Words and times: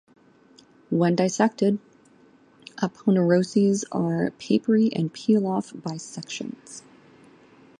When 0.89 1.13
dissected, 1.15 1.77
aponeuroses 2.81 3.83
are 3.91 4.31
papery 4.39 4.91
and 4.91 5.13
peel 5.13 5.45
off 5.45 5.71
by 5.75 5.97
sections. 5.97 6.81